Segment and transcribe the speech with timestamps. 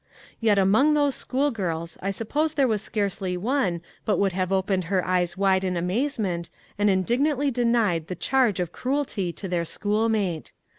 [0.39, 4.85] Yet among those school girls I suppose there was scarcely one but would have opened
[4.85, 10.53] her eyes wide in amazement and indignantly denied the charge of cruelty to their schoolmate.